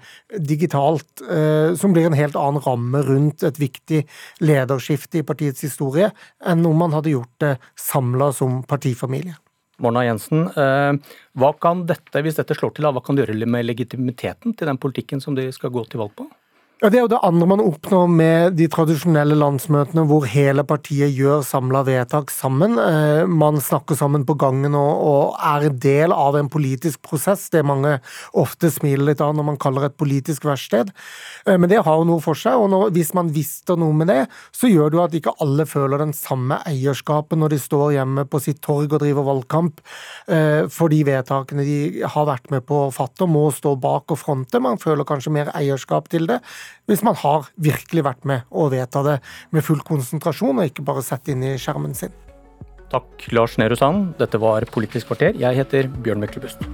digitalt, 0.48 1.22
eh, 1.22 1.74
som 1.78 1.94
blir 1.94 2.08
en 2.08 2.18
helt 2.18 2.36
annen 2.38 2.62
ramme 2.64 3.02
rundt 3.06 3.46
et 3.46 3.60
viktig 3.60 4.02
lederskifte 4.42 5.20
i 5.20 5.26
partiets 5.26 5.62
historie, 5.62 6.10
enn 6.44 6.66
om 6.66 6.82
man 6.82 6.96
hadde 6.96 7.14
gjort 7.14 7.41
det 7.42 7.56
samla 7.78 8.32
som 8.36 8.62
partifamilie. 8.68 9.36
Morna 9.82 10.04
Jensen, 10.06 10.46
eh, 10.46 10.92
hva 11.38 11.50
kan 11.58 11.86
dette, 11.88 12.22
hvis 12.22 12.38
dette 12.38 12.54
slår 12.54 12.74
til, 12.76 12.86
hva 12.86 13.02
kan 13.02 13.18
det 13.18 13.26
gjøre 13.26 13.48
med 13.50 13.66
legitimiteten 13.66 14.54
til 14.54 14.70
den 14.70 14.78
politikken 14.78 15.22
som 15.22 15.34
de 15.38 15.48
skal 15.54 15.72
gå 15.74 15.84
til 15.90 16.02
valg 16.04 16.14
på? 16.18 16.28
Ja, 16.82 16.88
Det 16.90 16.98
er 16.98 17.04
jo 17.04 17.10
det 17.12 17.18
andre 17.22 17.46
man 17.46 17.60
oppnår 17.62 18.08
med 18.10 18.56
de 18.58 18.64
tradisjonelle 18.66 19.36
landsmøtene, 19.38 20.02
hvor 20.10 20.24
hele 20.26 20.64
partiet 20.66 21.12
gjør 21.14 21.44
samla 21.46 21.84
vedtak 21.86 22.32
sammen. 22.34 22.74
Eh, 22.74 23.22
man 23.30 23.60
snakker 23.62 23.94
sammen 23.94 24.24
på 24.26 24.34
gangen 24.34 24.74
og, 24.74 25.36
er 25.38 25.68
del 25.70 26.10
av 26.10 26.34
en 26.34 26.48
politisk 26.50 26.98
prosess. 27.06 27.44
Det 27.54 27.62
mange 27.62 28.00
ofte 28.34 28.66
smiler 28.66 29.12
litt 29.12 29.22
av 29.22 29.30
når 29.38 29.46
man 29.46 29.58
kaller 29.62 29.86
et 29.86 29.94
politisk 29.94 30.42
verksted. 30.42 30.90
Eh, 31.46 31.54
men 31.54 31.70
det 31.70 31.84
har 31.86 32.00
jo 32.00 32.08
noe 32.08 32.24
for 32.24 32.34
seg, 32.34 32.58
og 32.58 32.90
hvis 32.90 33.14
man 33.14 33.30
visste 33.30 33.78
noe 33.78 33.94
med 33.94 34.10
det, 34.10 34.26
så 34.50 34.66
gjør 34.66 34.90
det 34.90 34.98
jo 34.98 35.04
at 35.04 35.16
ikke 35.20 35.36
alle 35.38 35.68
føler 35.70 36.02
den 36.02 36.16
samme 36.18 36.58
eierskapen 36.66 37.38
når 37.44 37.54
de 37.54 37.60
står 37.62 37.94
hjemme 38.00 38.26
på 38.26 38.42
sitt 38.42 38.58
torg 38.58 38.90
og 38.90 39.04
driver 39.04 39.30
valgkamp 39.30 39.78
eh, 40.26 40.66
for 40.66 40.90
de 40.90 41.04
vedtakene 41.06 41.62
de 41.62 42.02
har 42.02 42.26
vært 42.26 42.50
med 42.50 42.66
på 42.66 42.88
å 42.88 42.90
fatte 42.90 43.22
og 43.22 43.34
må 43.38 43.46
stå 43.54 43.78
bak 43.78 44.10
og 44.10 44.18
fronte. 44.18 44.58
Man 44.58 44.82
føler 44.82 45.06
kanskje 45.06 45.36
mer 45.38 45.54
eierskap 45.54 46.10
til 46.10 46.26
det 46.26 46.42
hvis 46.90 47.04
man 47.06 47.18
har 47.22 47.48
virkelig 47.56 48.04
vært 48.06 48.26
med 48.28 48.48
å 48.50 48.68
vedta 48.72 49.04
det 49.06 49.18
med 49.50 49.66
full 49.66 49.82
konsentrasjon, 49.86 50.58
og 50.58 50.70
ikke 50.70 50.86
bare 50.86 51.04
sett 51.06 51.30
inn 51.32 51.44
i 51.46 51.54
skjermen 51.60 51.94
sin. 51.98 52.14
Takk, 52.92 53.28
Lars 53.32 53.56
Nehru 53.56 53.76
Sand. 53.78 54.12
Dette 54.20 54.40
var 54.42 54.66
Politisk 54.72 55.12
kvarter. 55.12 55.38
Jeg 55.40 55.62
heter 55.62 55.88
Bjørn 56.02 56.20
Myklebust. 56.20 56.66